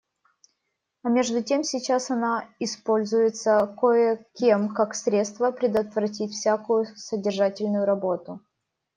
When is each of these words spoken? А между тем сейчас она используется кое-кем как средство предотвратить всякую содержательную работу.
А 1.03 1.09
между 1.09 1.43
тем 1.43 1.63
сейчас 1.63 2.09
она 2.09 2.49
используется 2.59 3.67
кое-кем 3.79 4.69
как 4.73 4.95
средство 4.95 5.51
предотвратить 5.51 6.31
всякую 6.31 6.87
содержательную 6.97 7.85
работу. 7.85 8.39